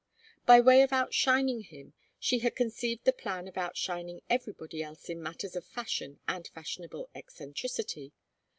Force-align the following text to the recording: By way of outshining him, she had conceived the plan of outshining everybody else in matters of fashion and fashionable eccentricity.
By 0.47 0.61
way 0.61 0.81
of 0.81 0.91
outshining 0.91 1.61
him, 1.61 1.93
she 2.17 2.39
had 2.39 2.55
conceived 2.55 3.05
the 3.05 3.13
plan 3.13 3.47
of 3.47 3.55
outshining 3.55 4.21
everybody 4.31 4.81
else 4.81 5.11
in 5.11 5.21
matters 5.21 5.55
of 5.55 5.63
fashion 5.63 6.19
and 6.27 6.47
fashionable 6.47 7.11
eccentricity. 7.13 8.11